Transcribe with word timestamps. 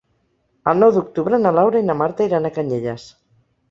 El 0.71 0.79
nou 0.85 0.93
d'octubre 0.95 1.41
na 1.45 1.53
Laura 1.61 1.85
i 1.85 1.89
na 1.93 1.99
Marta 2.03 2.29
iran 2.33 2.53
a 2.53 2.57
Canyelles. 2.61 3.11